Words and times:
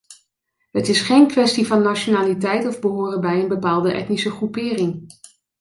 Het 0.71 0.87
is 0.87 1.01
geen 1.01 1.27
kwestie 1.27 1.67
van 1.67 1.81
nationaliteit 1.81 2.67
of 2.67 2.79
behoren 2.79 3.21
bij 3.21 3.39
een 3.39 3.47
bepaalde 3.47 3.91
etnische 3.93 4.31
groepering. 4.31 5.11